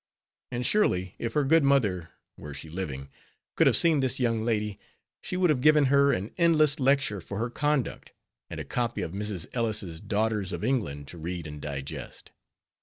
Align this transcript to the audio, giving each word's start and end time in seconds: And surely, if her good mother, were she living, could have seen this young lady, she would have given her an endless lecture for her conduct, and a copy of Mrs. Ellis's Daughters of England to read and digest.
And 0.51 0.65
surely, 0.65 1.13
if 1.19 1.33
her 1.33 1.43
good 1.43 1.63
mother, 1.63 2.09
were 2.35 2.55
she 2.55 2.71
living, 2.71 3.07
could 3.55 3.67
have 3.67 3.77
seen 3.77 3.99
this 3.99 4.19
young 4.19 4.43
lady, 4.43 4.79
she 5.21 5.37
would 5.37 5.51
have 5.51 5.61
given 5.61 5.85
her 5.93 6.11
an 6.11 6.33
endless 6.39 6.79
lecture 6.79 7.21
for 7.21 7.37
her 7.37 7.51
conduct, 7.51 8.11
and 8.49 8.59
a 8.59 8.63
copy 8.63 9.03
of 9.03 9.11
Mrs. 9.11 9.45
Ellis's 9.53 10.01
Daughters 10.01 10.53
of 10.53 10.63
England 10.63 11.07
to 11.09 11.19
read 11.19 11.45
and 11.45 11.61
digest. 11.61 12.31